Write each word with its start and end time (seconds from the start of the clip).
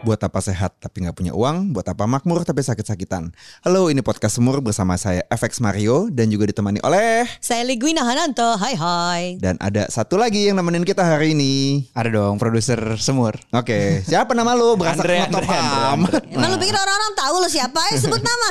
Buat 0.00 0.16
apa 0.24 0.40
sehat 0.40 0.80
tapi 0.80 1.04
nggak 1.04 1.12
punya 1.12 1.36
uang? 1.36 1.76
Buat 1.76 1.92
apa 1.92 2.08
makmur 2.08 2.40
tapi 2.40 2.64
sakit-sakitan? 2.64 3.36
Halo, 3.60 3.92
ini 3.92 4.00
podcast 4.00 4.40
Semur 4.40 4.56
bersama 4.64 4.96
saya 4.96 5.20
FX 5.28 5.60
Mario 5.60 6.08
dan 6.08 6.32
juga 6.32 6.48
ditemani 6.48 6.80
oleh 6.80 7.28
Saya 7.36 7.68
Ligwina 7.68 8.00
Hananto. 8.00 8.56
Hai 8.56 8.80
hai. 8.80 9.24
dan 9.44 9.60
ada 9.60 9.84
satu 9.92 10.16
lagi 10.16 10.48
yang 10.48 10.56
nemenin 10.56 10.88
kita 10.88 11.04
hari 11.04 11.36
ini. 11.36 11.84
Ada 11.92 12.16
dong 12.16 12.40
produser 12.40 12.80
semur. 12.96 13.36
Oke, 13.52 14.00
siapa 14.08 14.32
nama 14.32 14.56
lu? 14.56 14.72
Berasa 14.80 15.04
Andre, 15.04 15.20
Andre, 15.20 15.44
Andre, 15.44 15.58
amat. 15.92 16.12
Emang 16.32 16.48
lu 16.48 16.56
pikir 16.56 16.72
orang-orang 16.72 17.12
tahu 17.20 17.34
lu 17.44 17.48
siapa? 17.52 17.78
Ayo 17.92 17.96
sebut 18.00 18.22
nama. 18.24 18.48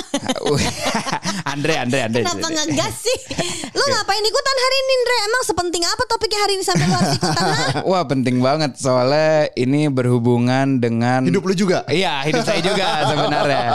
Andre, 1.57 1.73
Andre, 1.81 1.99
Andre. 2.05 2.21
Kenapa 2.29 2.45
ngegas 2.45 2.93
sih? 2.93 3.17
Lu 3.73 3.83
ngapain 3.89 4.21
ikutan 4.21 4.57
hari 4.61 4.77
ini, 4.77 4.93
Ndre? 5.01 5.17
Emang 5.25 5.43
sepenting 5.49 5.81
apa 5.81 6.03
topiknya 6.05 6.39
hari 6.45 6.61
ini 6.61 6.63
sampai 6.63 6.85
lu 6.85 6.93
harus 6.93 7.13
ikutan? 7.17 7.41
ha? 7.41 7.57
Wah 7.89 8.05
penting 8.05 8.37
banget 8.37 8.77
soalnya 8.77 9.49
ini 9.57 9.89
berhubungan 9.89 10.77
dengan 10.77 11.25
Hidup 11.25 11.38
lu 11.41 11.53
juga. 11.53 11.83
Iya 11.85 12.23
hidup 12.23 12.43
saya 12.43 12.59
juga 12.59 12.87
sebenarnya. 13.11 13.65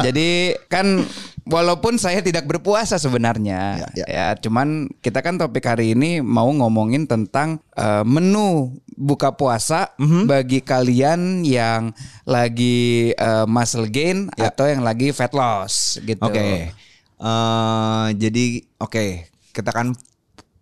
Jadi 0.00 0.28
kan 0.66 1.04
walaupun 1.44 1.96
saya 1.96 2.20
tidak 2.20 2.44
berpuasa 2.44 2.96
sebenarnya, 2.96 3.84
Ya, 3.92 4.06
ya, 4.08 4.26
cuman 4.34 4.88
kita 4.98 5.20
kan 5.20 5.36
topik 5.36 5.62
hari 5.62 5.92
ini 5.92 6.18
mau 6.18 6.48
ngomongin 6.48 7.04
tentang 7.04 7.60
eh, 7.72 8.02
menu 8.02 8.72
buka 8.94 9.34
puasa 9.34 9.90
Mhm. 9.98 10.24
bagi 10.24 10.60
kalian 10.60 11.42
yang 11.42 11.90
lagi 12.24 13.10
eh, 13.10 13.44
muscle 13.44 13.86
gain 13.86 14.30
Ya. 14.34 14.48
atau 14.48 14.64
yang 14.66 14.80
lagi 14.80 15.10
fat 15.10 15.32
loss 15.32 16.00
gitu. 16.00 16.22
Oke. 16.22 16.72
Eh, 17.14 18.06
jadi 18.14 18.44
oke, 18.78 19.04
kita 19.50 19.70
kan 19.70 19.92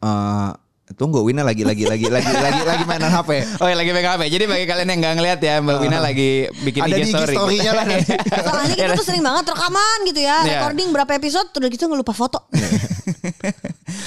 eh 0.00 0.50
tunggu 0.92 1.20
Wina 1.20 1.42
lagi 1.42 1.62
lagi 1.62 1.82
lagi 1.82 2.06
lagi 2.06 2.30
lagi 2.30 2.62
lagi 2.62 2.84
mainan 2.84 3.10
HP. 3.10 3.30
Oh 3.58 3.66
ya 3.66 3.74
lagi 3.74 3.90
pegang 3.90 4.14
HP. 4.14 4.22
Jadi 4.30 4.44
bagi 4.46 4.64
kalian 4.64 4.88
yang 4.88 5.00
nggak 5.00 5.14
ngeliat 5.16 5.40
ya 5.40 5.54
Mbak 5.58 5.76
Wina 5.78 5.98
lagi 5.98 6.30
bikin 6.62 6.80
Ada 6.80 6.94
IG 6.94 7.08
story. 7.08 7.34
story-nya 7.34 7.72
lah. 7.72 7.84
Soalnya 8.38 8.74
kita 8.80 8.94
tuh 8.94 9.04
sering 9.04 9.22
banget 9.22 9.44
rekaman 9.48 9.98
gitu 10.04 10.20
ya. 10.20 10.36
Iya. 10.40 10.50
Recording 10.58 10.88
berapa 10.90 11.12
episode, 11.12 11.48
udah 11.50 11.68
gitu 11.68 11.84
ngelupa 11.86 12.12
foto. 12.12 12.38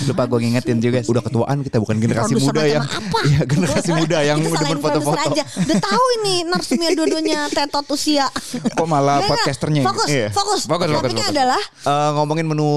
Lupa 0.05 0.23
gue 0.25 0.39
ngingetin 0.39 0.77
juga 0.79 0.99
sih. 0.99 1.09
Udah 1.09 1.21
ketuaan 1.21 1.61
kita 1.61 1.77
bukan 1.77 1.97
generasi 1.97 2.33
Produser 2.33 2.51
muda 2.51 2.63
yang 2.65 2.83
apa? 2.83 3.19
Iya, 3.23 3.41
generasi 3.45 3.89
muda 3.91 4.17
yang 4.21 4.37
demen 4.41 4.77
foto-foto. 4.77 5.19
aja. 5.23 5.43
Udah 5.45 5.77
tahu 5.79 6.05
ini 6.19 6.35
narsumnya 6.43 6.89
dua-duanya 6.91 7.39
tetot 7.47 7.85
usia. 7.89 8.27
Kok 8.73 8.85
malah 8.85 9.21
podcasternya 9.23 9.81
ini? 9.81 9.87
Fokus, 9.87 10.07
Iya. 10.07 10.27
fokus. 10.31 10.61
Fokus, 10.65 10.87
fokus, 10.87 10.99
Topiknya 10.99 11.21
fokus. 11.23 11.35
adalah 11.37 11.61
Eh, 11.85 12.09
ngomongin 12.13 12.45
menu 12.45 12.67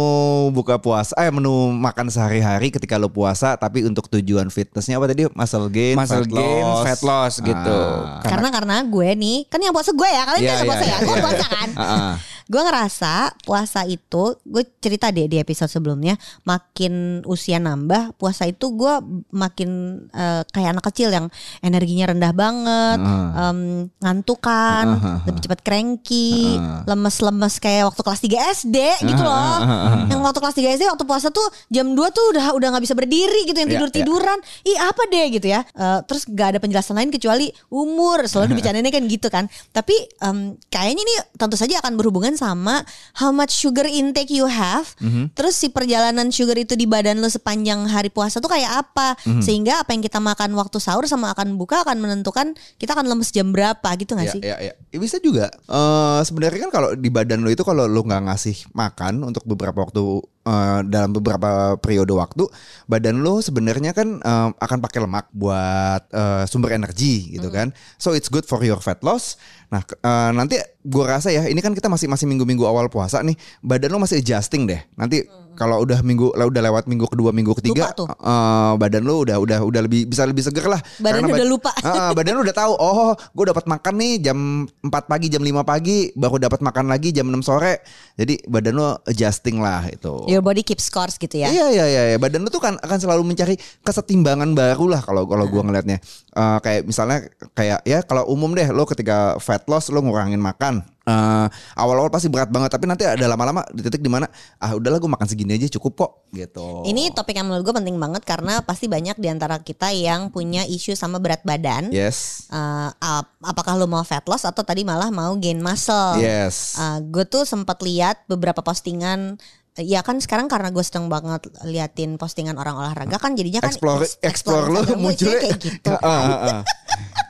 buka 0.52 0.76
puasa, 0.76 1.16
eh 1.16 1.30
menu 1.30 1.50
makan 1.72 2.06
sehari-hari 2.08 2.68
ketika 2.68 2.96
lo 2.96 3.08
puasa, 3.08 3.56
tapi 3.56 3.82
untuk 3.82 3.97
tujuan 4.06 4.46
fitnessnya 4.46 4.94
apa 4.94 5.06
tadi? 5.06 5.26
Muscle 5.26 5.66
gain, 5.68 5.98
Muscle 5.98 6.22
fat 6.22 6.30
gain, 6.30 6.62
loss. 6.62 6.84
fat 6.86 7.00
loss 7.02 7.34
gitu. 7.40 7.80
Ah. 7.98 8.22
karena 8.22 8.48
karena 8.48 8.76
gue 8.84 9.08
nih 9.12 9.38
kan 9.46 9.58
yang 9.58 9.72
puasa 9.72 9.90
gue 9.90 10.06
ya 10.06 10.22
kalian 10.22 10.40
Iya, 10.40 10.48
kan 10.48 10.56
iya, 10.56 10.68
puasa 10.68 10.84
ya 10.84 10.88
iya, 10.88 10.98
gue 11.00 11.10
iya. 11.10 11.24
puasa 11.24 11.46
kan 11.48 11.68
Ah, 11.74 11.82
ah. 11.82 12.12
Gue 12.48 12.56
ngerasa 12.58 13.14
puasa 13.40 13.84
itu 13.84 14.40
gue 14.42 14.64
cerita 14.78 15.08
deh 15.08 15.24
di 15.24 15.36
episode 15.36 15.68
sebelumnya 15.68 16.16
makin 16.42 16.92
usia 17.24 17.56
nambah 17.56 18.16
puasa 18.16 18.44
itu 18.44 18.72
gue 18.72 18.94
makin 19.30 19.68
eh, 20.08 20.42
kayak 20.46 20.70
anak 20.72 20.84
kecil 20.88 21.08
yang 21.08 21.28
energinya 21.60 22.08
rendah 22.08 22.32
banget 22.32 22.98
Ah. 22.98 23.52
em, 23.52 23.58
ngantukan 24.00 24.86
ah, 24.88 24.98
ah. 24.98 25.18
lebih 25.24 25.40
cepat 25.40 25.60
cranky 25.60 26.56
Ah. 26.56 26.82
lemes-lemes 26.84 27.54
kayak 27.58 27.84
waktu 27.86 28.00
kelas 28.00 28.20
3 28.20 28.40
SD 28.56 28.76
gitu 29.04 29.20
loh 29.20 29.30
ah, 29.30 29.60
ah. 29.60 30.00
yang 30.08 30.20
waktu 30.20 30.38
kelas 30.38 30.56
3 30.56 30.74
SD 30.74 30.84
waktu 30.86 31.04
puasa 31.04 31.28
tuh 31.28 31.44
jam 31.68 31.92
2 31.92 32.00
tuh 32.10 32.24
udah 32.32 32.56
udah 32.56 32.68
nggak 32.72 32.84
bisa 32.84 32.96
berdiri 32.96 33.44
gitu 33.44 33.56
yang 33.56 33.68
Iya, 33.68 33.76
tidur 33.76 33.90
tiduran 33.92 34.38
ih 34.64 34.78
apa 34.78 35.02
deh 35.06 35.26
gitu 35.30 35.46
ya 35.46 35.60
Eh, 35.68 36.00
terus 36.04 36.24
gak 36.24 36.56
ada 36.56 36.58
penjelasan 36.58 36.96
lain 36.96 37.10
kecuali 37.10 37.46
umur 37.68 38.24
selalu 38.24 38.46
dibicarainnya 38.56 38.88
kan 38.88 39.04
gitu 39.04 39.28
kan 39.28 39.44
tapi 39.70 39.92
em, 40.18 40.38
kayaknya 40.68 41.02
ini 41.02 41.14
tentu 41.34 41.54
saja 41.54 41.78
akan 41.78 41.94
berhubungan 41.94 42.34
sama 42.38 42.86
how 43.12 43.28
much 43.28 43.50
sugar 43.50 43.82
intake 43.84 44.30
you 44.30 44.46
have 44.46 44.86
Mhm. 44.98 45.34
terus 45.34 45.58
si 45.58 45.68
perjalanan 45.68 46.30
sugar 46.30 46.54
itu 46.54 46.72
di 46.72 46.86
badan 46.86 47.18
lo 47.18 47.26
sepanjang 47.26 47.82
hari 47.84 48.08
puasa 48.08 48.38
tuh 48.38 48.46
kayak 48.46 48.86
apa 48.86 49.18
Mhm. 49.26 49.42
sehingga 49.42 49.82
apa 49.82 49.90
yang 49.90 50.00
kita 50.00 50.18
makan 50.18 50.54
waktu 50.54 50.78
sahur 50.78 51.02
sama 51.04 51.34
akan 51.34 51.58
buka 51.58 51.82
akan 51.82 51.98
menentukan 51.98 52.54
kita 52.76 52.94
akan 52.94 53.10
lemes 53.10 53.28
jam 53.28 53.50
berapa 53.50 53.88
gitu 53.96 54.14
gak 54.14 54.22
Iya, 54.22 54.32
sih 54.32 54.40
iya, 54.40 54.56
iya. 54.62 54.74
Ya, 54.88 54.98
bisa 54.98 55.18
juga. 55.18 55.50
Eh 55.50 56.20
sebenarnya 56.22 56.64
kan 56.64 56.72
kalau 56.72 56.88
di 56.94 57.08
badan 57.08 57.42
lo 57.42 57.48
itu 57.48 57.60
kalau 57.60 57.84
lo 57.84 58.00
nggak 58.00 58.22
ngasih 58.24 58.70
makan 58.70 59.24
untuk 59.24 59.42
beberapa 59.44 59.82
waktu 59.82 60.00
eh, 60.48 60.80
dalam 60.88 61.12
beberapa 61.12 61.76
periode 61.76 62.16
waktu, 62.16 62.48
badan 62.88 63.20
lo 63.20 63.44
sebenarnya 63.44 63.92
kan 63.92 64.18
eh, 64.24 64.48
akan 64.56 64.78
pakai 64.80 65.04
lemak 65.04 65.28
buat 65.36 66.08
eh, 66.08 66.44
sumber 66.48 66.72
energi 66.72 67.36
gitu 67.36 67.52
kan. 67.52 67.76
So 68.00 68.16
it's 68.16 68.32
good 68.32 68.48
for 68.48 68.64
your 68.64 68.80
fat 68.80 69.04
loss. 69.04 69.36
Nah 69.68 69.84
eh, 69.84 70.30
nanti 70.32 70.56
gua 70.88 71.20
rasa 71.20 71.28
ya 71.28 71.44
ini 71.44 71.60
kan 71.60 71.76
kita 71.76 71.92
masih 71.92 72.08
masih 72.08 72.24
minggu-minggu 72.24 72.64
awal 72.64 72.88
puasa 72.88 73.20
nih, 73.20 73.36
badan 73.60 73.92
lo 73.92 74.00
masih 74.00 74.24
adjusting 74.24 74.64
deh. 74.64 74.80
Nanti 74.96 75.28
kalau 75.58 75.82
udah 75.82 75.98
minggu 76.06 76.30
lah 76.38 76.46
udah 76.46 76.62
lewat 76.62 76.86
minggu 76.86 77.10
kedua 77.10 77.34
minggu 77.34 77.50
ketiga, 77.58 77.90
eh, 77.90 78.72
badan 78.78 79.02
lo 79.02 79.26
udah 79.26 79.42
udah 79.42 79.58
udah 79.66 79.80
lebih 79.82 80.06
bisa 80.06 80.22
lebih 80.22 80.46
seger 80.46 80.70
lah. 80.70 80.78
Badan 81.02 81.26
Karena 81.26 81.34
udah 81.34 81.42
ba- 81.42 81.50
lupa. 81.50 81.72
Ah, 81.98 82.14
badan 82.14 82.38
lu 82.38 82.46
udah 82.46 82.54
tahu. 82.54 82.72
Oh, 82.78 83.10
gue 83.16 83.44
dapat 83.50 83.66
makan 83.66 83.94
nih 83.98 84.12
jam 84.22 84.38
4 84.84 85.10
pagi, 85.10 85.26
jam 85.26 85.42
5 85.42 85.66
pagi, 85.66 86.14
baru 86.14 86.38
dapat 86.38 86.62
makan 86.62 86.86
lagi 86.86 87.10
jam 87.10 87.26
6 87.26 87.42
sore. 87.42 87.82
Jadi 88.14 88.38
badan 88.46 88.78
lu 88.78 88.86
adjusting 89.02 89.58
lah 89.58 89.82
itu. 89.90 90.30
your 90.30 90.44
body 90.44 90.62
keep 90.62 90.78
scores 90.78 91.16
gitu 91.16 91.40
ya 91.40 91.48
Iya 91.48 91.66
iya 91.72 91.84
iya 91.88 92.02
iya. 92.14 92.18
badan 92.20 92.44
lu 92.44 92.50
tuh 92.52 92.62
kan 92.62 92.78
akan 92.78 92.98
selalu 93.00 93.22
mencari 93.24 93.56
kesetimbangan 93.82 94.54
baru 94.54 94.86
lah 94.86 95.00
kalau 95.02 95.26
kalau 95.26 95.50
gua 95.50 95.66
ngelihatnya. 95.66 95.98
Eh, 96.30 96.58
kayak 96.62 96.86
misalnya 96.86 97.26
kayak 97.56 97.82
ya 97.82 97.98
kalau 98.06 98.28
umum 98.30 98.54
deh 98.54 98.68
lo 98.70 98.86
ketika 98.86 99.34
fat 99.42 99.66
loss 99.66 99.90
lo 99.90 99.98
ngurangin 99.98 100.38
makan. 100.38 100.86
Eh, 101.08 101.46
awal-awal 101.72 102.12
pasti 102.12 102.28
berat 102.28 102.52
banget 102.52 102.68
tapi 102.68 102.84
nanti 102.84 103.08
ada 103.08 103.24
lama-lama 103.24 103.64
di 103.72 103.80
titik 103.80 104.04
di 104.04 104.12
mana 104.12 104.28
ah 104.60 104.76
udahlah 104.76 105.00
gue 105.00 105.08
makan 105.08 105.24
segini 105.24 105.56
aja 105.56 105.72
cukup 105.80 105.92
kok 105.96 106.12
gitu. 106.36 106.84
Ini 106.84 107.16
topik 107.16 107.32
yang 107.32 107.48
menurut 107.48 107.64
gue 107.64 107.74
penting 107.80 107.96
banget 107.96 108.28
karena 108.28 108.60
pasti 108.60 108.92
banyak 108.92 109.16
di 109.16 109.28
antara 109.32 109.56
kita 109.64 109.88
yang 109.88 110.28
punya 110.28 110.68
isu 110.68 110.92
sama 110.92 111.16
berat 111.16 111.40
badan. 111.48 111.88
yes. 111.88 112.44
Eh, 112.52 112.90
ap- 112.92 113.40
apakah 113.40 113.80
lo 113.80 113.88
mau 113.88 114.04
fat 114.04 114.28
loss 114.28 114.44
atau 114.44 114.60
tadi 114.60 114.84
malah 114.84 115.08
mau 115.08 115.32
gain 115.40 115.64
muscle? 115.64 116.20
Yes. 116.20 116.76
gue 117.08 117.24
tuh 117.24 117.48
sempat 117.48 117.80
lihat 117.80 118.28
beberapa 118.28 118.60
postingan. 118.60 119.40
Ya 119.78 120.02
kan 120.02 120.18
sekarang 120.18 120.50
karena 120.50 120.74
gue 120.74 120.82
sedang 120.82 121.06
banget 121.06 121.46
liatin 121.62 122.18
postingan 122.18 122.58
orang 122.58 122.74
olahraga 122.74 123.16
kan 123.16 123.38
jadinya 123.38 123.62
kan 123.62 123.70
explore 123.70 124.02
eks- 124.02 124.18
explore 124.20 124.66
lo 124.68 124.80
munculnya 124.98 125.14
isinya 125.14 125.36
kayak 125.38 125.58
gitu. 125.62 125.92
Ah, 125.94 126.02
ah, 126.02 126.38
ah. 126.58 126.62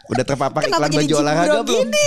Udah 0.09 0.25
terpapar 0.25 0.65
iklan 0.65 0.89
jadi 0.89 1.05
baju 1.05 1.15
olahraga 1.21 1.61
belum? 1.69 1.85
gini? 1.93 2.05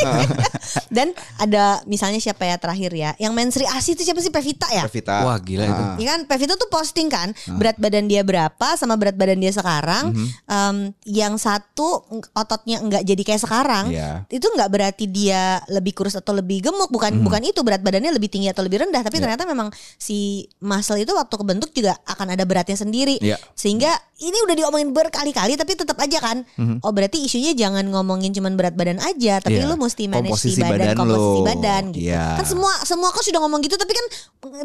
Dan 0.98 1.14
ada 1.38 1.86
misalnya 1.86 2.18
siapa 2.18 2.50
ya 2.50 2.58
terakhir 2.58 2.90
ya, 2.98 3.14
yang 3.22 3.38
main 3.38 3.54
Sri 3.54 3.70
Asi 3.70 3.94
itu 3.94 4.02
siapa 4.02 4.18
sih 4.26 4.34
Pevita 4.34 4.66
ya? 4.74 4.90
Pevita. 4.90 5.22
Wah, 5.22 5.38
gila 5.38 5.70
itu. 5.70 5.84
Ah. 5.86 5.96
Ya 6.02 6.08
kan 6.18 6.22
Pevita 6.26 6.58
tuh 6.58 6.66
posting 6.66 7.14
kan 7.14 7.30
berat 7.62 7.78
badan 7.78 8.10
dia 8.10 8.26
berapa 8.26 8.74
sama 8.74 8.98
berat 8.98 9.14
badan 9.14 9.38
dia 9.38 9.54
sekarang. 9.54 10.18
Mhm. 10.18 10.28
Em, 10.50 10.78
yang 11.14 11.38
satu 11.38 12.02
ototnya 12.34 12.82
enggak 12.82 13.06
jadi 13.06 13.22
kayak 13.22 13.42
sekarang. 13.46 13.94
Iya. 13.94 14.26
Itu 14.34 14.50
enggak 14.50 14.74
berarti 14.74 15.06
dia 15.06 15.62
lebih 15.70 15.94
kurus 15.94 16.18
atau 16.18 16.34
lebih 16.34 16.66
gemuk, 16.66 16.90
bukan 16.90 17.22
bukan 17.22 17.42
itu 17.46 17.62
berat 17.62 17.86
badannya 17.86 18.10
lebih 18.10 18.34
tinggi 18.34 18.50
atau 18.50 18.66
lebih 18.66 18.82
rendah, 18.82 19.06
tapi. 19.06 19.22
Iya. 19.22 19.30
ternyata 19.30 19.46
memang 19.46 19.70
si 20.02 20.18
muscle 20.62 21.00
itu 21.00 21.12
waktu 21.14 21.36
kebentuk 21.36 21.72
juga 21.72 21.98
akan 22.06 22.36
ada 22.36 22.44
beratnya 22.46 22.78
sendiri. 22.78 23.18
Iya. 23.20 23.40
Sehingga 23.56 23.92
ini 24.22 24.38
udah 24.46 24.56
diomongin 24.58 24.94
berkali-kali 24.94 25.58
tapi 25.58 25.74
tetap 25.74 25.98
aja 25.98 26.20
kan. 26.22 26.44
Oh 26.86 26.92
berarti 26.94 27.26
isunya 27.26 27.58
jangan 27.58 27.88
ngomongin 27.90 28.32
cuman 28.36 28.54
berat 28.54 28.76
badan 28.78 29.02
aja, 29.02 29.42
tapi. 29.42 29.58
Iya. 29.62 29.70
lu 29.70 29.78
mesti 29.78 30.10
manage 30.10 30.34
Komposisi 30.34 30.58
si 30.58 30.62
badan, 30.62 30.74
badan 30.74 30.96
komposisi 30.98 31.42
badan 31.46 31.84
gitu. 31.94 32.04
Iya. 32.10 32.26
Kan 32.42 32.46
semua 32.46 32.74
semua 32.88 33.10
kok 33.14 33.24
sudah 33.24 33.40
ngomong 33.44 33.60
gitu 33.66 33.76
tapi 33.78 33.94
kan 33.94 34.06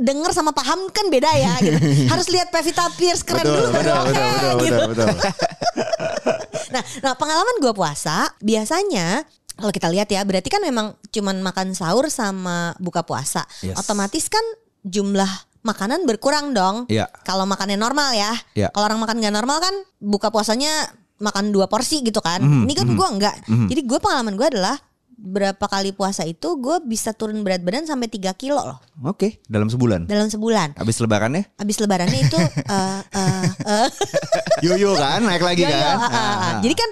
denger 0.01 0.31
sama 0.33 0.53
paham 0.57 0.89
kan 0.93 1.07
beda 1.09 1.31
ya 1.37 1.55
gitu. 1.61 1.79
Harus 2.13 2.27
lihat 2.33 2.49
Pevita 2.49 2.89
Pierce 2.97 3.23
keren 3.25 3.45
betul, 3.45 3.57
dulu 3.57 3.69
baru 3.73 3.91
betul, 3.91 4.05
betul, 4.05 4.23
betul, 4.23 4.55
gitu. 4.61 4.83
betul, 4.93 5.07
betul. 5.15 5.35
Nah, 6.67 6.83
nah 6.99 7.15
pengalaman 7.15 7.63
gue 7.63 7.73
puasa 7.73 8.27
biasanya 8.43 9.23
kalau 9.57 9.73
kita 9.73 9.89
lihat 9.89 10.09
ya 10.13 10.21
berarti 10.23 10.53
kan 10.53 10.61
memang 10.61 10.93
cuman 11.09 11.41
makan 11.41 11.73
sahur 11.73 12.13
sama 12.13 12.77
buka 12.77 13.01
puasa. 13.03 13.49
Yes. 13.65 13.81
Otomatis 13.81 14.29
kan 14.29 14.45
jumlah 14.85 15.29
makanan 15.67 16.07
berkurang 16.07 16.55
dong. 16.55 16.87
Iya. 16.87 17.11
Kalau 17.27 17.43
makannya 17.43 17.75
normal 17.75 18.15
ya. 18.15 18.33
Iya. 18.55 18.71
Kalau 18.71 18.87
orang 18.87 19.03
makan 19.03 19.19
nggak 19.19 19.35
normal 19.35 19.59
kan 19.59 19.75
buka 19.99 20.31
puasanya 20.31 20.71
makan 21.19 21.51
dua 21.51 21.67
porsi 21.67 22.07
gitu 22.07 22.23
kan. 22.23 22.39
Mhm, 22.39 22.63
Ini 22.71 22.73
kan 22.79 22.87
mhm, 22.87 22.95
gue 22.95 23.09
enggak. 23.19 23.37
mhm. 23.51 23.67
Jadi 23.67 23.81
gue 23.83 23.99
pengalaman 23.99 24.39
gue 24.39 24.47
adalah 24.47 24.77
berapa 25.17 25.65
kali 25.65 25.97
puasa 25.97 26.29
itu 26.29 26.61
gue 26.61 26.77
bisa 26.85 27.17
turun 27.17 27.41
berat 27.41 27.65
badan 27.65 27.89
sampai 27.89 28.05
3 28.05 28.37
kilo 28.37 28.61
loh 28.61 28.77
Oke, 29.01 29.41
dalam 29.49 29.73
sebulan. 29.73 30.05
dalam 30.05 30.29
sebulan. 30.29 30.77
Habis 30.77 31.01
lebarannya? 31.01 31.57
Abis 31.57 31.81
lebarannya 31.81 32.21
itu 32.21 32.37
eh 32.77 33.01
eh, 33.17 33.49
eh, 33.65 33.89
Yo-yo 34.69 34.93
kan, 34.93 35.25
naik 35.25 35.41
lagi 35.41 35.65
Yo, 35.65 35.73
yo, 35.73 35.77
kan. 35.81 35.97
ah, 35.97 36.05
ah, 36.05 36.21
ah. 36.21 36.57
Jadi 36.61 36.75
kan 36.77 36.91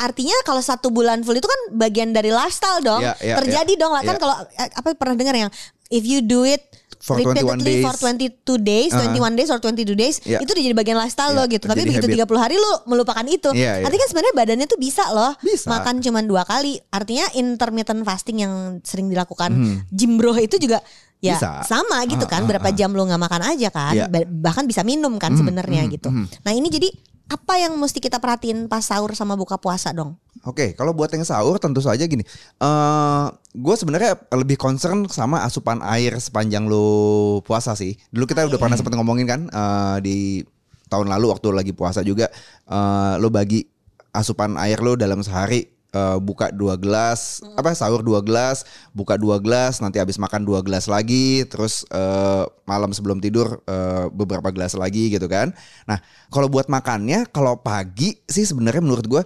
artinya 0.00 0.36
kalau 0.48 0.64
satu 0.64 0.88
bulan 0.88 1.20
full 1.20 1.36
itu 1.36 1.44
kan 1.44 1.60
bagian 1.76 2.16
dari 2.16 2.32
lifestyle 2.32 2.80
dong. 2.80 3.04
Ya, 3.04 3.12
ya, 3.20 3.36
Terjadi 3.44 3.76
ya, 3.76 3.80
dong 3.84 3.92
lah 3.92 4.02
kan 4.08 4.16
ya. 4.16 4.20
kalau 4.24 4.34
eh, 4.56 4.68
apa 4.72 4.88
pernah 4.96 5.16
dengar 5.20 5.36
yang 5.36 5.50
if 5.90 6.02
you 6.02 6.22
do 6.22 6.42
it 6.42 6.62
For 6.96 7.22
21 7.22 7.62
repeatedly 7.62 7.86
for 7.86 7.94
days. 7.94 8.02
22 8.42 8.58
days, 8.58 8.90
Ah. 8.90 9.06
21 9.06 9.38
days 9.38 9.50
or 9.52 9.58
22 9.62 9.94
days 9.94 10.16
Ya. 10.26 10.42
itu 10.42 10.50
udah 10.50 10.64
jadi 10.64 10.74
bagian 10.74 10.98
lifestyle 10.98 11.30
Ya, 11.30 11.38
lo 11.38 11.42
gitu. 11.46 11.64
Tapi 11.68 11.86
begitu 11.86 12.02
habit. 12.08 12.18
30 12.26 12.40
hari 12.40 12.56
lo 12.58 12.82
melupakan 12.90 13.22
itu. 13.22 13.52
Iya, 13.54 13.78
iya. 13.78 13.84
Artinya 13.86 14.02
kan 14.02 14.10
sebenarnya 14.10 14.34
badannya 14.34 14.66
tuh 14.66 14.80
bisa 14.80 15.04
loh 15.14 15.32
Bisa. 15.38 15.70
makan 15.70 16.02
cuma 16.02 16.18
dua 16.24 16.42
kali. 16.42 16.80
Artinya 16.90 17.30
intermittent 17.36 18.02
fasting 18.02 18.42
yang 18.42 18.52
sering 18.82 19.06
dilakukan 19.06 19.54
Hmm. 19.54 20.16
Bro 20.18 20.34
itu 20.40 20.56
juga 20.58 20.80
ya 21.20 21.36
Bisa. 21.36 21.62
sama 21.62 22.02
gitu 22.08 22.24
kan 22.26 22.42
ah, 22.42 22.48
berapa 22.48 22.68
ah. 22.68 22.74
jam 22.74 22.90
lo 22.90 23.06
nggak 23.06 23.22
makan 23.22 23.42
aja 23.54 23.68
kan. 23.70 23.94
Ba- 24.10 24.26
bahkan 24.26 24.64
bisa 24.64 24.82
minum 24.82 25.16
kan 25.16 25.32
sebenarnya 25.32 25.84
hmm, 25.86 25.92
gitu 25.96 26.08
hmm. 26.12 26.44
nah 26.44 26.52
ini 26.52 26.68
jadi 26.68 26.88
apa 27.26 27.58
yang 27.58 27.74
mesti 27.74 27.98
kita 27.98 28.20
perhatiin 28.22 28.68
pas 28.70 28.84
sahur 28.84 29.10
sama 29.16 29.34
buka 29.34 29.58
puasa 29.58 29.90
dong 29.90 30.14
Oke, 30.46 30.78
kalau 30.78 30.94
buat 30.94 31.10
yang 31.10 31.26
sahur 31.26 31.58
tentu 31.58 31.82
saja 31.82 32.06
gini. 32.06 32.22
eh 32.62 33.26
gue 33.56 33.74
sebenarnya 33.74 34.14
lebih 34.30 34.54
concern 34.54 35.10
sama 35.10 35.42
asupan 35.42 35.82
air 35.82 36.14
sepanjang 36.22 36.70
lo 36.70 37.42
puasa 37.42 37.74
sih. 37.74 37.98
Dulu 38.14 38.30
kita 38.30 38.46
udah 38.46 38.58
pernah 38.60 38.78
sempat 38.78 38.94
ngomongin 38.94 39.26
kan 39.26 39.40
eh, 39.50 39.96
di 40.06 40.16
tahun 40.86 41.10
lalu 41.10 41.34
waktu 41.34 41.46
lagi 41.50 41.72
puasa 41.74 42.06
juga 42.06 42.30
eh 42.70 43.14
lo 43.18 43.28
bagi 43.30 43.66
asupan 44.14 44.54
air 44.56 44.78
lo 44.80 44.94
dalam 44.94 45.20
sehari 45.20 45.66
eh, 45.92 46.18
buka 46.22 46.54
dua 46.54 46.78
gelas 46.78 47.42
apa 47.58 47.74
sahur 47.74 48.06
dua 48.06 48.22
gelas 48.22 48.64
buka 48.94 49.18
dua 49.18 49.42
gelas 49.42 49.82
nanti 49.82 49.98
habis 49.98 50.16
makan 50.16 50.46
dua 50.46 50.62
gelas 50.62 50.86
lagi 50.86 51.42
terus 51.50 51.84
eh, 51.90 52.44
malam 52.64 52.94
sebelum 52.94 53.18
tidur 53.18 53.60
eh, 53.66 54.06
beberapa 54.14 54.48
gelas 54.54 54.78
lagi 54.78 55.10
gitu 55.10 55.26
kan 55.26 55.50
nah 55.84 55.98
kalau 56.30 56.46
buat 56.46 56.70
makannya 56.70 57.28
kalau 57.34 57.58
pagi 57.60 58.22
sih 58.30 58.46
sebenarnya 58.46 58.80
menurut 58.80 59.06
gue 59.10 59.22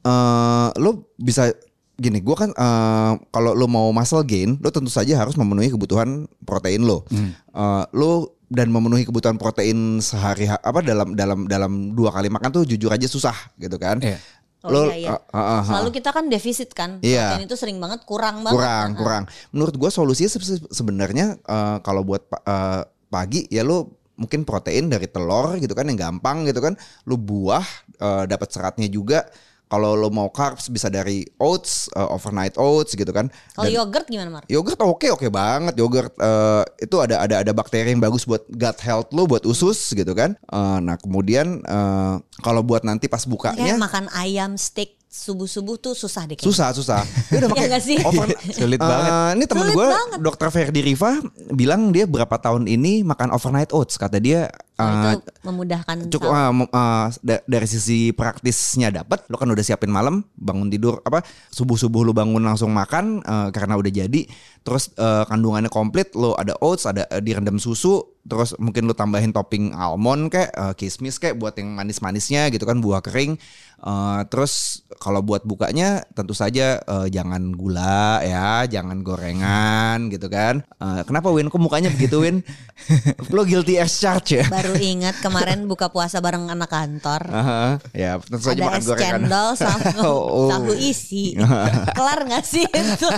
eh 0.00 0.68
lo 0.76 0.90
bisa 1.14 1.52
gini, 1.94 2.18
gue 2.18 2.32
kan 2.34 2.50
eh, 2.50 3.12
kalau 3.28 3.52
lo 3.52 3.66
mau 3.66 3.88
muscle 3.90 4.24
gain, 4.24 4.56
lo 4.56 4.68
tentu 4.68 4.88
saja 4.88 5.16
harus 5.16 5.34
memenuhi 5.34 5.68
kebutuhan 5.68 6.24
protein 6.42 6.82
lo. 6.82 7.04
Eh, 7.06 7.84
lo 7.92 8.10
dan 8.46 8.66
memenuhi 8.68 9.04
kebutuhan 9.04 9.36
protein 9.36 10.00
sehari 10.00 10.44
apa 10.44 10.80
dalam 10.80 11.14
dalam 11.14 11.46
dalam 11.46 11.72
dua 11.92 12.10
kali 12.10 12.26
makan 12.26 12.50
tuh 12.50 12.64
jujur 12.64 12.90
aja 12.90 13.06
susah 13.06 13.36
gitu 13.56 13.76
kan. 13.76 14.00
Iya. 14.00 14.18
Oh, 14.60 14.68
lo 14.68 14.92
iya, 14.92 14.96
iya. 14.98 15.08
eh, 15.10 15.20
eh, 15.32 15.40
eh, 15.56 15.62
selalu 15.64 15.88
kita 15.90 16.10
kan 16.10 16.24
defisit 16.28 16.68
kan 16.72 17.00
Iya. 17.00 17.32
protein 17.32 17.48
itu 17.48 17.56
sering 17.56 17.80
banget 17.80 18.04
kurang 18.04 18.44
banget 18.44 18.60
kurang 18.60 18.88
kan. 18.92 18.98
kurang. 18.98 19.22
Menurut 19.50 19.74
gue 19.74 19.88
solusinya 19.88 20.28
se- 20.28 20.42
se- 20.42 20.68
sebenarnya 20.68 21.36
eh, 21.38 21.76
kalau 21.80 22.04
buat 22.04 22.28
eh, 22.28 22.82
pagi 23.08 23.48
ya 23.48 23.62
lo 23.62 23.88
mungkin 24.16 24.44
protein 24.44 24.92
dari 24.92 25.08
telur 25.08 25.56
gitu 25.56 25.72
kan 25.72 25.88
yang 25.88 25.96
gampang 25.96 26.44
gitu 26.44 26.60
kan. 26.60 26.76
Lo 27.04 27.16
buah 27.16 27.64
eh, 27.96 28.24
dapat 28.26 28.48
seratnya 28.50 28.88
juga. 28.88 29.24
Kalau 29.70 29.94
lo 29.94 30.10
mau 30.10 30.26
carbs 30.28 30.66
bisa 30.66 30.90
dari 30.90 31.22
oats, 31.36 31.86
eh, 31.90 32.02
overnight 32.04 32.58
oats 32.58 32.92
gitu 32.92 33.08
kan. 33.08 33.30
kalau 33.54 33.70
yogurt 33.70 34.04
gimana 34.04 34.30
Mar? 34.32 34.42
Yogurt 34.44 34.74
oke 34.76 35.06
oke 35.08 35.26
banget 35.28 35.74
yogurt 35.74 36.10
eh, 36.12 36.62
itu 36.80 36.96
ada 36.98 37.22
ada 37.22 37.34
ada 37.40 37.52
bakteri 37.52 37.86
yang 37.88 38.02
bagus 38.02 38.26
buat 38.26 38.42
gut 38.44 38.78
health 38.80 39.08
lo 39.10 39.24
buat 39.24 39.44
usus 39.44 39.78
gitu 39.88 40.10
kan. 40.10 40.34
Eh, 40.34 40.78
nah 40.80 40.98
kemudian 40.98 41.62
eh, 41.62 42.14
kalau 42.40 42.60
buat 42.60 42.82
nanti 42.82 43.06
pas 43.06 43.22
Kayak 43.22 43.30
bukanya 43.30 43.74
makan 43.78 44.10
ayam 44.10 44.58
steak 44.58 44.98
subuh-subuh 45.06 45.74
tuh 45.76 45.90
susah 45.92 46.22
deh 46.22 46.34
kayaknya. 46.34 46.46
susah 46.46 46.68
susah. 46.72 47.02
Ya 47.30 47.36
udah 47.36 47.42
Iya 47.42 47.52
pakai 47.52 47.66
nggak 47.68 47.82
sih? 47.82 47.96
over- 48.00 48.30
Sulit 48.56 48.78
Eh, 48.78 48.86
banget. 48.86 49.10
Ini 49.36 49.44
temen 49.44 49.66
gue 49.68 49.86
dokter 50.18 50.48
Ferdi 50.48 50.80
Riva 50.84 51.18
bilang 51.50 51.90
dia 51.90 52.06
berapa 52.06 52.30
tahun 52.32 52.66
ini 52.66 53.02
makan 53.02 53.30
overnight 53.30 53.70
oats 53.70 53.94
kata 53.94 54.18
dia. 54.18 54.46
Eh, 54.80 55.12
itu 55.20 55.30
memudahkan 55.44 55.96
cukup 56.08 56.30
uh, 56.32 56.52
uh, 56.72 57.06
da- 57.20 57.44
dari 57.44 57.66
sisi 57.68 58.10
praktisnya 58.16 58.88
dapat 58.88 59.28
lo 59.28 59.36
kan 59.36 59.52
udah 59.52 59.64
siapin 59.64 59.92
malam 59.92 60.24
bangun 60.36 60.72
tidur 60.72 61.04
apa 61.04 61.20
subuh 61.52 61.76
subuh 61.76 62.02
lu 62.06 62.16
bangun 62.16 62.40
langsung 62.40 62.72
makan 62.72 63.20
uh, 63.24 63.48
karena 63.52 63.76
udah 63.76 63.92
jadi 63.92 64.22
terus 64.64 64.92
uh, 65.00 65.24
kandungannya 65.28 65.72
komplit 65.72 66.12
lo 66.16 66.36
ada 66.36 66.56
oats 66.60 66.88
ada 66.88 67.04
uh, 67.08 67.20
direndam 67.20 67.60
susu 67.60 68.00
terus 68.20 68.52
mungkin 68.60 68.84
lu 68.84 68.92
tambahin 68.92 69.32
topping 69.32 69.72
almond 69.72 70.28
kayak 70.28 70.52
uh, 70.52 70.74
kismis 70.76 71.16
kayak 71.16 71.40
buat 71.40 71.56
yang 71.56 71.72
manis-manisnya 71.72 72.52
gitu 72.52 72.68
kan 72.68 72.80
buah 72.84 73.00
kering 73.00 73.40
Uh, 73.80 74.20
terus 74.28 74.84
kalau 75.00 75.24
buat 75.24 75.40
bukanya 75.48 76.04
tentu 76.12 76.36
saja 76.36 76.84
uh, 76.84 77.08
jangan 77.08 77.48
gula 77.56 78.20
ya 78.20 78.68
jangan 78.68 79.00
gorengan 79.00 80.12
gitu 80.12 80.28
kan. 80.28 80.60
Uh, 80.76 81.00
kenapa 81.08 81.32
Win? 81.32 81.48
Kok 81.48 81.56
mukanya 81.56 81.88
begitu 81.88 82.20
Win? 82.20 82.44
Lo 83.34 83.48
guilty 83.48 83.80
as 83.80 83.96
charged 83.96 84.36
ya? 84.36 84.44
Baru 84.52 84.69
ingat 84.74 85.18
kemarin 85.18 85.64
buka 85.64 85.88
puasa 85.88 86.18
bareng 86.18 86.46
anak 86.46 86.66
kantor 86.66 87.22
Aha, 87.24 87.62
ya 87.90 88.18
tentu 88.18 88.44
saja 88.44 88.60
ada 88.60 88.76
es 88.76 88.86
cendol 88.86 89.48
sama 89.54 89.90
Oh, 90.02 90.46
oh. 90.46 90.48
tahu 90.48 90.72
isi 90.74 91.34
kelar 91.96 92.20
nggak 92.22 92.42
sih 92.42 92.64
itu 92.64 93.08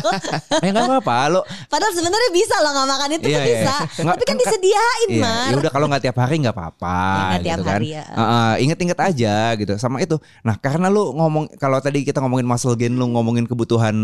Eh 0.58 0.68
nggak 0.68 0.84
apa-apa 0.88 1.16
lo. 1.28 1.40
padahal 1.66 1.92
sebenarnya 1.92 2.30
bisa 2.30 2.54
loh 2.58 2.70
nggak 2.70 2.88
makan 2.88 3.08
itu 3.12 3.26
Iya, 3.26 3.34
tuh 3.34 3.40
iya. 3.40 3.46
bisa 3.52 3.74
Nggak- 3.98 4.12
tapi 4.12 4.22
kan 4.22 4.28
kan- 4.28 4.40
disediain 4.40 5.08
Iya, 5.08 5.20
Mar 5.20 5.48
ya 5.48 5.56
udah 5.58 5.72
kalau 5.72 5.86
nggak 5.86 6.02
tiap 6.02 6.16
hari 6.16 6.34
nggak 6.38 6.52
apa-apa 6.52 6.94
Ya, 6.94 7.18
nggak 7.18 7.32
gitu 7.32 7.44
tiap 7.44 7.58
kan. 7.58 7.70
hari 7.72 7.88
ya. 7.90 8.04
Heeh, 8.04 8.52
inget-inget 8.62 8.98
aja 8.98 9.34
gitu 9.54 9.72
sama 9.76 9.96
itu. 9.98 10.16
Nah 10.40 10.56
karena 10.56 10.86
lu 10.86 11.12
ngomong 11.12 11.56
kalau 11.56 11.78
tadi 11.78 12.02
kita 12.02 12.18
ngomongin 12.18 12.44
muscle 12.44 12.74
gain, 12.74 12.92
lu 12.92 13.08
ngomongin 13.08 13.44
kebutuhan 13.44 13.94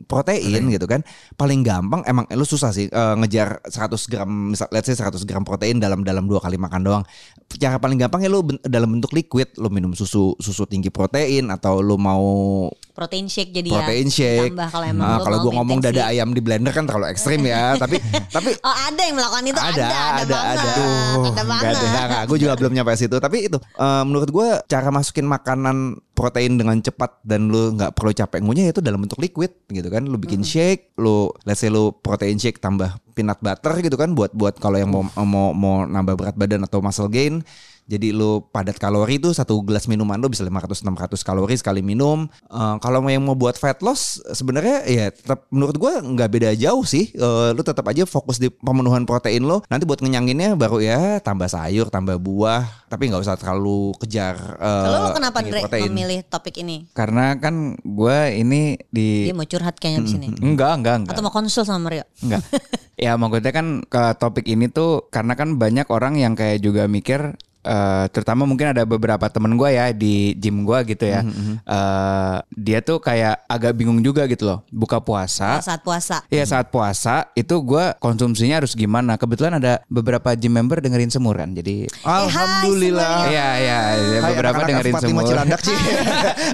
protein 0.00 0.62
gitu 0.68 0.84
kan, 0.84 1.02
paling 1.34 1.60
gampang 1.60 2.00
emang 2.04 2.24
lu 2.30 2.42
susah 2.42 2.70
sih 2.70 2.86
eh, 2.86 3.14
ngejar 3.16 3.60
100 3.64 3.76
gram, 4.06 4.28
misal 4.48 4.70
let's 4.70 4.86
say 4.86 4.94
100 4.94 5.20
gram 5.24 5.42
protein 5.42 5.76
dalam 5.76 6.00
dalam 6.00 6.24
dua 6.24 6.38
kali 6.38 6.56
makan 6.56 6.80
doang. 6.88 7.04
Cara 7.50 7.80
paling 7.80 7.96
gampang 7.96 8.20
ya 8.20 8.28
lu 8.28 8.44
ben- 8.44 8.60
dalam 8.60 8.88
bentuk 8.90 9.08
liquid, 9.10 9.56
lu 9.56 9.68
minum 9.68 9.92
susu 9.92 10.36
susu 10.36 10.64
tinggi 10.64 10.88
protein 10.88 11.48
atau 11.48 11.80
lu 11.80 11.96
mau 11.96 12.68
protein 12.92 13.24
shake 13.24 13.54
jadi 13.54 13.72
protein 13.72 14.04
ya 14.04 14.12
shake. 14.12 14.52
kalau 14.52 14.84
emang 14.84 15.00
Ah, 15.00 15.16
lo 15.16 15.24
kalau 15.24 15.36
gua 15.40 15.52
ngomong 15.56 15.80
dada 15.80 16.02
ayam 16.04 16.28
di 16.30 16.42
blender 16.42 16.76
kan 16.76 16.84
terlalu 16.84 17.08
ekstrim 17.08 17.40
ya, 17.42 17.72
tapi 17.80 17.96
tapi 18.28 18.52
Oh 18.60 18.74
ada 18.74 19.00
yang 19.00 19.16
melakukan 19.16 19.44
itu 19.46 19.56
ada, 19.56 19.80
ada, 19.80 19.88
ada, 19.88 20.36
ada. 20.36 20.60
ada 20.60 20.84
Nggak 21.24 21.46
banget. 21.46 21.72
Enggak, 21.78 22.04
enggak. 22.04 22.22
Gue 22.26 22.38
juga 22.38 22.52
belum 22.54 22.72
nyampe 22.74 22.92
situ. 22.94 23.16
Tapi 23.16 23.38
itu 23.46 23.56
eh, 23.56 24.02
menurut 24.04 24.28
gue 24.28 24.48
cara 24.66 24.88
masukin 24.90 25.24
makanan 25.24 25.76
protein 26.12 26.58
dengan 26.58 26.76
cepat 26.76 27.22
dan 27.22 27.48
lu 27.48 27.72
nggak 27.72 27.94
perlu 27.94 28.12
capek 28.12 28.42
ngunyah 28.42 28.68
itu 28.68 28.82
dalam 28.82 29.00
bentuk 29.00 29.16
liquid 29.16 29.56
gitu 29.68 29.88
kan. 29.88 30.04
Lu 30.04 30.20
bikin 30.20 30.44
shake, 30.44 30.92
lu 30.98 31.32
let's 31.46 31.62
say 31.62 31.72
lu 31.72 31.94
protein 31.94 32.36
shake 32.36 32.58
tambah 32.58 32.92
peanut 33.18 33.42
butter 33.42 33.74
gitu 33.82 33.98
kan 33.98 34.14
buat 34.14 34.30
buat 34.30 34.54
kalau 34.62 34.78
yang 34.78 34.94
mau 34.94 35.02
mau 35.18 35.50
mau 35.50 35.82
nambah 35.82 36.14
berat 36.14 36.36
badan 36.38 36.62
atau 36.62 36.78
muscle 36.78 37.10
gain. 37.10 37.42
Jadi 37.88 38.12
lu 38.12 38.44
padat 38.52 38.76
kalori 38.76 39.16
tuh 39.16 39.32
satu 39.32 39.64
gelas 39.64 39.88
minuman 39.88 40.20
lu 40.20 40.28
bisa 40.28 40.44
500 40.44 40.84
600 40.84 41.24
kalori 41.24 41.56
sekali 41.56 41.80
minum. 41.80 42.28
Eh, 42.44 42.76
kalau 42.84 43.00
yang 43.08 43.24
mau 43.24 43.32
buat 43.32 43.56
fat 43.56 43.80
loss 43.80 44.20
sebenarnya 44.28 44.84
ya 44.84 45.08
tetap 45.08 45.48
menurut 45.48 45.72
gua 45.80 46.04
nggak 46.04 46.28
beda 46.28 46.50
jauh 46.52 46.84
sih. 46.84 47.08
Eh, 47.16 47.48
lu 47.56 47.64
tetap 47.64 47.88
aja 47.88 48.04
fokus 48.04 48.36
di 48.36 48.52
pemenuhan 48.52 49.08
protein 49.08 49.48
lo. 49.48 49.64
Nanti 49.72 49.88
buat 49.88 50.04
ngenyanginnya 50.04 50.52
baru 50.52 50.84
ya 50.84 51.00
tambah 51.24 51.48
sayur, 51.48 51.88
tambah 51.88 52.20
buah, 52.20 52.68
tapi 52.92 53.08
nggak 53.08 53.24
usah 53.24 53.40
terlalu 53.40 53.96
kejar 54.04 54.36
eh, 54.36 54.84
Kalau 54.84 54.98
lo 55.08 55.10
kenapa 55.16 55.40
Dre 55.40 55.64
protein. 55.64 55.88
memilih 55.88 56.20
topik 56.28 56.60
ini? 56.60 56.92
Karena 56.92 57.40
kan 57.40 57.72
gue 57.80 58.18
ini 58.36 58.76
di 58.92 59.32
Dia 59.32 59.32
mau 59.32 59.48
curhat 59.48 59.80
kayaknya 59.80 60.04
di 60.04 60.10
sini. 60.12 60.26
enggak 60.44 60.84
enggak 60.84 60.94
enggak. 61.08 61.14
Atau 61.16 61.24
mau 61.24 61.32
konsul 61.32 61.64
sama 61.64 61.88
Mario? 61.88 62.04
Enggak. 62.20 62.44
ya 62.98 63.14
maksudnya 63.14 63.52
kan 63.54 63.66
ke 63.86 64.02
topik 64.18 64.44
ini 64.50 64.66
tuh 64.68 65.06
karena 65.08 65.38
kan 65.38 65.54
banyak 65.56 65.86
orang 65.88 66.18
yang 66.18 66.34
kayak 66.34 66.58
juga 66.58 66.90
mikir 66.90 67.38
eh, 67.68 68.04
terutama 68.08 68.48
mungkin 68.48 68.72
ada 68.72 68.88
beberapa 68.88 69.28
temen 69.28 69.52
gue 69.60 69.68
ya 69.76 69.92
di 69.92 70.32
gym 70.40 70.64
gue 70.64 70.78
gitu 70.96 71.04
ya. 71.04 71.20
Eh, 71.68 72.36
dia 72.56 72.78
tuh 72.80 72.98
kayak 72.98 73.44
agak 73.44 73.76
bingung 73.76 74.00
juga 74.00 74.24
gitu 74.24 74.48
loh. 74.48 74.64
Buka 74.72 75.04
puasa. 75.04 75.60
Saat 75.60 75.84
puasa. 75.84 76.24
Iya 76.32 76.48
saat 76.48 76.72
puasa 76.72 77.28
itu 77.36 77.54
gue 77.60 77.84
konsumsinya 78.00 78.64
harus 78.64 78.72
gimana? 78.72 79.20
Kebetulan 79.20 79.60
ada 79.60 79.84
beberapa 79.92 80.32
gym 80.32 80.56
member 80.56 80.80
dengerin 80.80 81.12
semur 81.12 81.36
kan. 81.36 81.52
Jadi 81.52 81.84
Alhamdulillah. 82.02 83.28
Iya 83.28 83.48
iya 83.60 83.80
iya, 83.92 84.18
Hai, 84.24 84.30
beberapa 84.32 84.64
anak-anak 84.64 84.70
dengerin 84.72 84.94
F45 84.94 85.04
semur. 85.04 85.22
Cilandak 85.28 85.60
sih. 85.60 85.76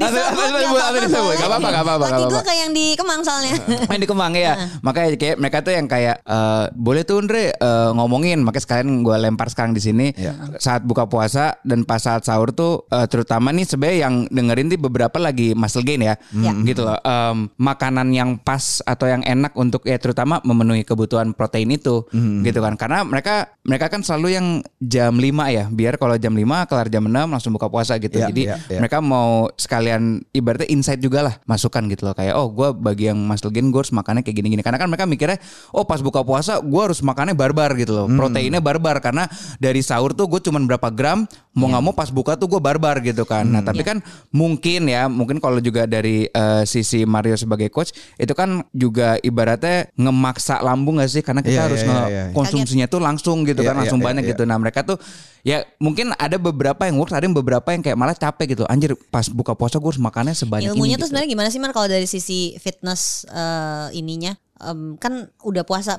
Apa 0.02 0.18
apa 0.18 0.42
apa 0.42 0.80
apa 0.82 0.98
disebut? 1.06 1.34
Gak 1.38 1.48
apa-apa 1.48 1.68
gak 1.70 1.84
apa-apa. 1.84 2.06
Gue 2.26 2.42
kayak 2.42 2.60
yang 2.66 2.72
di 2.74 2.86
Kemang 2.98 3.20
soalnya. 3.22 3.54
main 3.90 4.00
di 4.00 4.08
Kemang 4.08 4.32
ya. 4.34 4.52
Makanya 4.82 5.08
kayak 5.14 5.36
mereka 5.38 5.58
tuh 5.62 5.72
yang 5.76 5.86
kayak 5.86 6.16
eh, 6.24 6.64
boleh 6.74 7.02
tuh 7.06 7.22
Andre 7.22 7.54
eh, 7.54 7.90
ngomongin. 7.94 8.42
Makanya 8.42 8.64
sekalian 8.64 8.88
gue 9.04 9.16
lempar 9.16 9.48
sekarang 9.52 9.72
di 9.76 9.82
sini. 9.82 10.06
Iya. 10.16 10.58
Saat 10.58 10.82
buka 10.82 11.03
buka 11.04 11.12
puasa 11.28 11.44
dan 11.60 11.84
pas 11.84 12.00
saat 12.00 12.24
sahur 12.24 12.50
tuh 12.56 12.88
eh, 12.88 13.04
terutama 13.06 13.52
nih 13.52 13.68
sebenarnya 13.68 13.98
yang 14.08 14.14
dengerin 14.32 14.72
nih 14.72 14.80
beberapa 14.80 15.20
lagi 15.20 15.52
muscle 15.52 15.84
gain 15.84 16.00
ya. 16.00 16.16
Ya. 16.32 16.52
Gitu 16.64 16.80
loh. 16.80 16.96
Em, 17.04 17.52
makanan 17.60 18.08
yang 18.16 18.40
pas 18.40 18.80
atau 18.88 19.04
yang 19.04 19.20
enak 19.20 19.52
untuk 19.54 19.84
ya 19.84 20.00
terutama 20.00 20.40
memenuhi 20.42 20.82
kebutuhan 20.82 21.36
protein 21.36 21.76
itu 21.76 22.08
gitu 22.40 22.58
kan. 22.64 22.74
Karena 22.80 23.04
mereka 23.04 23.52
mereka 23.64 23.92
kan 23.92 24.00
selalu 24.00 24.28
yang 24.32 24.46
jam 24.80 25.20
5 25.20 25.28
ya. 25.52 25.64
Biar 25.68 26.00
kalau 26.00 26.16
jam 26.16 26.32
5 26.32 26.64
kelar 26.64 26.88
jam 26.88 27.04
6 27.04 27.12
langsung 27.12 27.52
buka 27.52 27.68
puasa 27.68 28.00
gitu. 28.00 28.16
Ya, 28.16 28.32
Jadi 28.32 28.42
ya, 28.48 28.56
ya. 28.72 28.80
mereka 28.80 29.04
mau 29.04 29.52
sekalian 29.60 30.24
ibaratnya 30.32 30.68
insight 30.72 31.00
juga 31.02 31.20
lah 31.20 31.34
masukan 31.44 31.84
gitu 31.92 32.08
loh 32.08 32.14
kayak 32.16 32.34
oh 32.34 32.48
gue 32.50 32.68
bagi 32.72 33.12
yang 33.12 33.18
muscle 33.20 33.52
gain 33.52 33.68
gue 33.68 33.80
harus 33.80 33.92
makannya 33.92 34.24
kayak 34.24 34.36
gini-gini 34.40 34.62
karena 34.64 34.80
kan 34.80 34.88
mereka 34.88 35.04
mikirnya 35.04 35.38
oh 35.74 35.84
pas 35.84 36.00
buka 36.00 36.24
puasa 36.24 36.62
gue 36.62 36.80
harus 36.80 37.00
makannya 37.04 37.36
barbar 37.36 37.76
gitu 37.76 37.92
loh 37.92 38.06
proteinnya 38.08 38.60
barbar 38.64 39.02
karena 39.02 39.28
dari 39.58 39.80
sahur 39.84 40.14
tuh 40.16 40.30
gue 40.30 40.40
cuman 40.40 40.64
berapa 40.64 40.83
gram 40.90 41.28
mau 41.54 41.70
nggak 41.70 41.82
mau 41.86 41.94
pas 41.94 42.10
buka 42.10 42.34
tuh 42.34 42.50
gue 42.50 42.58
barbar 42.58 42.98
gitu 42.98 43.22
kan. 43.22 43.46
Nah 43.46 43.62
tapi 43.62 43.86
kan 43.86 44.02
mungkin 44.34 44.90
ya 44.90 45.06
mungkin 45.06 45.38
kalau 45.38 45.62
juga 45.62 45.86
dari 45.86 46.26
eh, 46.26 46.62
sisi 46.66 47.06
Mario 47.06 47.38
sebagai 47.38 47.70
coach 47.70 47.94
itu 48.18 48.34
kan 48.34 48.66
juga 48.74 49.14
ibaratnya 49.22 49.86
ngemaksa 49.94 50.58
lambung 50.66 50.98
gak 50.98 51.10
sih? 51.14 51.22
Karena 51.22 51.46
kita 51.46 51.54
Iya, 51.54 51.64
harus 51.70 51.80
iya, 51.86 52.04
iya. 52.10 52.24
konsumsinya 52.34 52.86
tuh 52.90 52.98
langsung 52.98 53.46
gitu 53.46 53.62
Iya, 53.62 53.70
kan 53.70 53.74
langsung 53.86 54.02
iya, 54.02 54.06
banyak 54.10 54.24
iya, 54.26 54.30
gitu. 54.34 54.42
Nah 54.42 54.58
mereka 54.58 54.82
tuh 54.82 54.98
ya 55.46 55.62
mungkin 55.78 56.10
ada 56.18 56.36
beberapa 56.42 56.90
yang 56.90 56.98
works 56.98 57.14
ada 57.14 57.22
yang 57.22 57.36
beberapa 57.38 57.70
yang 57.70 57.86
kayak 57.86 57.94
malah 57.94 58.18
capek 58.18 58.58
gitu. 58.58 58.64
Anjir 58.66 58.98
pas 59.14 59.30
buka 59.30 59.54
puasa 59.54 59.78
gue 59.78 59.86
harus 59.86 60.02
makannya 60.02 60.34
sebanyak 60.34 60.74
Ilmunya 60.74 60.98
ini 60.98 60.98
tuh 60.98 61.06
gitu. 61.06 61.06
sebenarnya 61.14 61.30
gimana 61.30 61.48
sih 61.54 61.60
Mar? 61.62 61.70
Kalau 61.70 61.86
dari 61.86 62.10
sisi 62.10 62.58
fitness 62.58 63.30
eh, 63.30 63.94
ininya? 63.94 64.34
Em, 64.54 64.94
kan 64.96 65.10
udah 65.42 65.66
puasa 65.66 65.98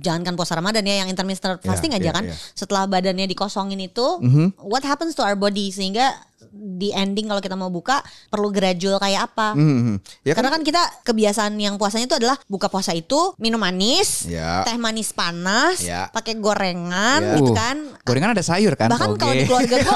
jangankan 0.00 0.32
puasa 0.32 0.56
Ramadan 0.56 0.80
ya 0.82 1.04
yang 1.04 1.08
intermittent 1.08 1.60
fasting 1.60 1.92
aja 1.92 2.00
iya, 2.00 2.10
kan 2.10 2.24
iya. 2.24 2.32
setelah 2.50 2.88
badannya 2.88 3.28
dikosongin 3.28 3.76
itu 3.76 4.16
what 4.58 4.80
happens 4.80 5.12
to 5.12 5.20
our 5.20 5.36
body 5.36 5.68
sehingga 5.68 6.08
di 6.50 6.90
ending 6.90 7.28
kalau 7.28 7.38
kita 7.38 7.52
mau 7.54 7.68
buka 7.68 8.00
perlu 8.26 8.48
gradual 8.48 8.96
kayak 8.96 9.28
apa 9.28 9.52
Mhm. 9.52 10.00
Ya 10.24 10.32
kan 10.32 10.40
karena 10.40 10.50
kan 10.50 10.62
kita 10.64 10.82
kebiasaan 11.04 11.52
yang 11.54 11.76
puasanya 11.76 12.08
itu 12.08 12.16
adalah 12.16 12.40
buka 12.46 12.66
puasa 12.66 12.90
itu 12.90 13.36
minum 13.36 13.60
manis 13.60 14.24
Ya. 14.24 14.64
teh 14.64 14.80
manis 14.80 15.12
panas 15.12 15.84
Ya. 15.84 16.08
pakai 16.08 16.40
gorengan 16.40 17.20
Ya. 17.20 17.36
gitu 17.36 17.52
Uh, 17.52 17.54
kan 17.54 17.76
Gorengan 18.02 18.32
ada 18.32 18.40
sayur 18.40 18.80
kan? 18.80 18.88
bahkan 18.88 19.12
kalau 19.14 19.36
di 19.36 19.44
keluarga 19.44 19.76
gue 19.76 19.92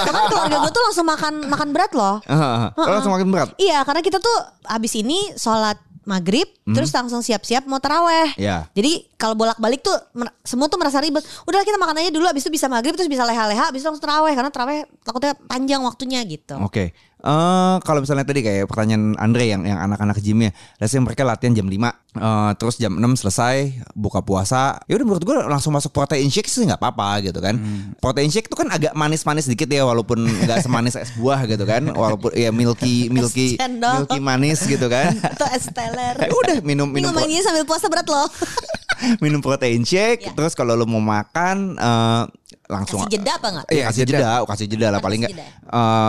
bahkan 0.00 0.24
keluarga 0.32 0.56
gue 0.58 0.72
tuh 0.72 0.82
langsung 0.82 1.04
makan 1.04 1.34
makan 1.44 1.68
berat 1.70 1.92
loh 1.92 2.24
ah. 2.24 2.72
Kalau 2.72 2.94
langsung 2.96 3.12
makin 3.12 3.28
berat. 3.28 3.48
Iya, 3.60 3.84
karena 3.84 4.00
kita 4.00 4.16
tuh 4.16 4.36
abis 4.64 4.96
ini 4.96 5.36
sholat 5.36 5.76
maghrib, 6.04 6.48
terus 6.70 6.92
langsung 6.92 7.20
siap-siap 7.20 7.64
mau 7.68 7.80
teraweh. 7.80 8.36
Ya. 8.36 8.68
Jadi 8.72 9.08
kalau 9.16 9.36
bolak-balik 9.36 9.80
tuh 9.80 9.96
semua 10.44 10.68
tuh 10.68 10.76
merasa 10.76 11.00
ribet. 11.00 11.24
Udah 11.48 11.64
kita 11.64 11.80
makan 11.80 12.00
aja 12.00 12.10
dulu, 12.12 12.28
abis 12.28 12.44
itu 12.46 12.52
bisa 12.52 12.68
maghrib, 12.68 12.92
terus 12.96 13.08
bisa 13.08 13.24
leha-leha, 13.24 13.72
abis 13.72 13.82
itu 13.82 13.88
langsung 13.88 14.04
teraweh 14.04 14.32
karena 14.36 14.50
teraweh 14.52 14.78
takutnya 15.02 15.32
panjang 15.48 15.80
waktunya 15.84 16.20
gitu. 16.24 16.60
Oke. 16.60 16.92
Eh 17.24 17.76
kalau 17.88 18.04
misalnya 18.04 18.28
tadi 18.28 18.44
kayak 18.44 18.68
pertanyaan 18.68 19.16
Andre 19.16 19.48
yang 19.48 19.64
yang 19.64 19.80
anak-anak 19.80 20.20
gymnya, 20.20 20.52
let's 20.76 20.92
say 20.92 21.00
mereka 21.00 21.24
latihan 21.24 21.56
jam 21.56 21.64
5 21.64 21.72
eh, 21.72 22.50
terus 22.60 22.76
jam 22.76 22.92
6 23.00 23.00
selesai 23.24 23.88
buka 23.96 24.20
puasa. 24.20 24.76
Ya 24.84 25.00
udah 25.00 25.06
menurut 25.08 25.24
gue 25.24 25.36
langsung 25.48 25.72
masuk 25.72 25.88
protein 25.88 26.28
shake 26.28 26.52
sih 26.52 26.68
nggak 26.68 26.76
apa-apa 26.76 27.24
gitu 27.24 27.40
kan. 27.40 27.56
Protein 27.96 28.28
shake 28.28 28.52
itu 28.52 28.56
kan 28.60 28.68
agak 28.68 28.92
manis-manis 28.92 29.48
dikit 29.48 29.72
ya 29.72 29.88
walaupun 29.88 30.20
nggak 30.20 30.68
semanis 30.68 31.00
es 31.00 31.16
buah 31.16 31.48
gitu 31.48 31.64
kan. 31.64 31.88
Walaupun 31.96 32.36
ya 32.36 32.52
milky 32.52 33.08
milky 33.08 33.56
milky 33.56 34.20
manis 34.20 34.60
gitu 34.68 34.84
kan. 34.92 35.16
Atau 35.32 35.48
es 35.48 35.64
teler. 35.72 36.20
Ya 36.20 36.28
udah 36.28 36.60
minum 36.60 36.92
minum 36.92 37.08
ngomongin 37.08 37.40
sambil 37.40 37.64
puasa 37.64 37.88
berat 37.88 38.04
loh. 38.04 38.28
minum 39.22 39.38
protein 39.38 39.82
shake 39.82 40.24
Ya. 40.24 40.32
terus 40.32 40.52
kalau 40.52 40.72
lu 40.72 40.84
mau 40.84 41.00
makan 41.00 41.74
eh, 41.74 42.24
langsung 42.64 42.96
Kasih 42.96 43.20
jeda 43.20 43.36
apa 43.36 43.48
nggak? 43.50 43.64
Iya 43.68 43.82
kasih 43.84 44.02
jeda, 44.02 44.30
kasih 44.42 44.66
jeda 44.66 44.86
lah 44.88 44.96
paling 44.98 45.20
enggak. 45.20 45.36
jeda. 45.36 45.44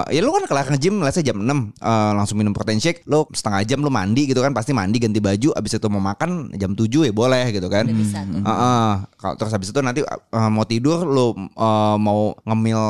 Eh 0.08 0.16
ya 0.16 0.24
lu 0.24 0.32
kan 0.32 0.46
kelar 0.46 0.64
nge-gym 0.66 1.04
let's 1.04 1.14
say 1.14 1.22
jam 1.22 1.36
6 1.36 1.44
eh, 1.44 1.60
langsung 2.16 2.38
minum 2.38 2.56
protein 2.56 2.80
shake, 2.80 3.04
lu 3.04 3.28
setengah 3.30 3.60
jam 3.66 3.80
lu 3.80 3.92
mandi 3.92 4.24
gitu 4.24 4.40
kan, 4.40 4.56
pasti 4.56 4.72
mandi 4.72 4.96
ganti 4.96 5.20
baju 5.20 5.52
abis 5.52 5.76
itu 5.76 5.88
mau 5.90 6.00
makan 6.00 6.54
jam 6.54 6.72
7 6.72 6.88
ya 7.02 7.12
boleh 7.12 7.52
gitu 7.52 7.68
kan. 7.68 7.84
Udah 7.84 7.98
bisa 7.98 8.20
tuh. 8.24 8.40
Heeh. 8.40 8.92
Kalau 9.20 9.36
terus 9.36 9.52
habis 9.52 9.68
itu 9.68 9.80
nanti 9.80 10.00
eh, 10.00 10.16
mau 10.48 10.64
tidur 10.64 11.04
lu 11.04 11.28
eh, 11.36 11.96
mau 11.98 12.20
ngemil 12.42 12.82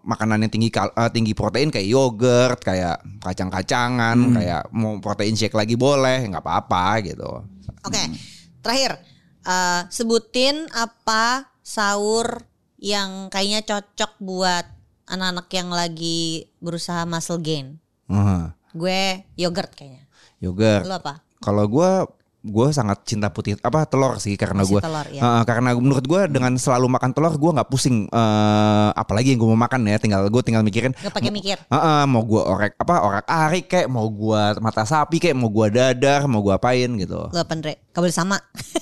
makanan 0.00 0.40
yang 0.40 0.50
tinggi 0.50 0.70
kal- 0.70 0.94
eh, 0.94 1.10
tinggi 1.10 1.36
protein 1.36 1.68
kayak 1.68 1.84
yogurt, 1.86 2.64
kayak 2.64 3.04
kacang-kacangan, 3.20 4.16
kayak 4.32 4.62
mau 4.70 4.96
protein 4.98 5.34
shake 5.34 5.52
lagi 5.52 5.74
boleh, 5.74 6.24
nggak 6.24 6.40
apa-apa 6.40 7.04
gitu. 7.04 7.44
Oke, 7.80 8.00
terakhir 8.60 8.96
eh, 9.46 9.82
sebutin 9.88 10.68
apa 10.72 11.50
sahur 11.60 12.44
yang 12.80 13.28
kayaknya 13.28 13.60
cocok 13.62 14.12
buat 14.24 14.66
anak-anak 15.10 15.48
yang 15.52 15.68
lagi 15.70 16.48
berusaha 16.62 17.04
muscle 17.04 17.42
gain. 17.42 17.76
Heeh. 18.08 18.44
Gue 18.72 19.26
yogurt 19.36 19.74
kayaknya. 19.76 20.08
Yogurt. 20.40 20.86
Lu 20.86 20.94
apa? 20.96 21.20
Kalau 21.42 21.66
gue 21.68 21.90
gue 22.40 22.66
sangat 22.72 23.04
cinta 23.04 23.28
putih 23.28 23.60
apa 23.60 23.84
telur 23.84 24.16
sih 24.16 24.32
karena 24.40 24.64
gue 24.64 24.80
ya. 25.12 25.44
karena 25.44 25.76
menurut 25.76 26.00
gue 26.00 26.24
dengan 26.32 26.56
selalu 26.56 26.88
makan 26.88 27.12
telur 27.12 27.36
gue 27.36 27.50
nggak 27.52 27.68
pusing 27.68 28.08
eh, 28.08 28.90
apalagi 28.96 29.36
yang 29.36 29.44
gue 29.44 29.50
mau 29.52 29.60
makan 29.60 29.84
ya 29.84 30.00
tinggal 30.00 30.24
gue 30.24 30.40
tinggal 30.40 30.64
mikirin 30.64 30.96
Gak 30.96 31.12
pakai 31.12 31.28
mikir. 31.28 31.60
Heeh, 31.60 32.02
mau 32.08 32.24
gue 32.24 32.40
orek 32.40 32.80
apa 32.80 32.94
orek 33.04 33.26
arik 33.28 33.64
kayak 33.68 33.88
mau 33.92 34.08
gue 34.08 34.42
mata 34.64 34.88
sapi 34.88 35.20
kayak 35.20 35.36
mau 35.36 35.52
gue 35.52 35.66
dadar 35.68 36.24
mau 36.24 36.40
gue 36.40 36.56
apain 36.56 36.88
gitu 36.96 37.28
Andre? 37.28 37.76
Gak 37.92 38.00
boleh 38.00 38.16
sama. 38.16 38.40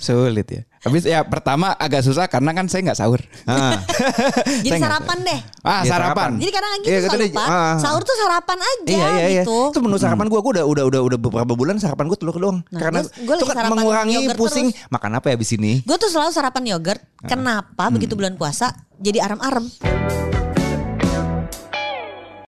Sulit 0.00 0.48
ya. 0.48 0.62
Habis 0.80 1.04
ya 1.04 1.20
pertama 1.22 1.76
agak 1.76 2.00
susah 2.00 2.24
karena 2.24 2.50
kan 2.50 2.64
saya 2.64 2.80
nggak 2.82 2.96
sahur. 2.96 3.20
Heeh. 3.20 3.74
Jadi 4.64 4.70
Saya 4.72 4.80
sarapan 4.82 5.18
deh. 5.20 5.40
Ah 5.60 5.84
Iya, 5.84 5.90
sarapan. 5.92 6.30
Jadi 6.34 6.50
kadang 6.50 6.70
gitu 6.74 6.88
suka 6.88 7.00
kita 7.04 7.16
di- 7.18 7.24
lupa. 7.28 7.44
ah. 7.44 7.74
Sahur 7.76 8.00
tuh 8.00 8.16
sarapan 8.16 8.58
aja 8.58 8.88
Iya 8.88 9.06
iya 9.12 9.26
iya. 9.28 9.42
gitu. 9.44 9.58
Itu 9.68 9.78
menu 9.78 9.96
sarapan 9.96 10.26
gue, 10.26 10.40
gue 10.40 10.52
udah 10.56 10.64
udah 10.64 10.84
udah 10.88 11.00
udah 11.04 11.18
beberapa 11.20 11.52
bulan 11.52 11.76
sarapan 11.76 12.08
gue 12.08 12.16
telur 12.16 12.32
doang. 12.34 12.58
Nah, 12.66 12.80
Karena 12.80 13.00
gua- 13.02 13.12
gua 13.12 13.34
itu 13.36 13.36
lagi 13.36 13.44
kan 13.46 13.56
sarapan 13.60 13.76
mengurangi 13.76 14.16
pusing. 14.34 14.66
terus. 14.72 14.88
Makan 14.88 15.10
apa 15.14 15.26
ya 15.28 15.34
abis 15.36 15.50
ini? 15.52 15.72
Gue 15.84 15.96
tuh 15.96 16.08
selalu 16.08 16.30
sarapan 16.32 16.62
yogurt. 16.66 17.00
Kenapa 17.22 17.84
Hmm. 17.84 17.92
begitu 17.92 18.16
bulan 18.16 18.34
puasa 18.34 18.72
jadi 18.96 19.20
arem-arem? 19.20 19.68